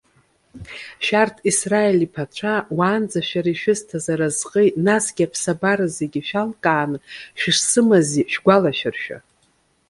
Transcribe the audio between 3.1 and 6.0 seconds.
шәара ишәысҭаз аразҟи, насгьы аԥсабара